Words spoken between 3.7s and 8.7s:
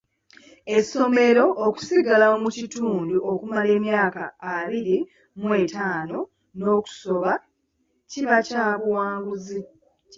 emyaka abiri mu etaano n'okusoba, kiba kya